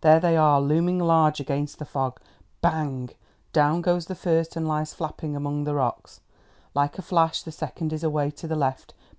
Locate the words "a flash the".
6.98-7.52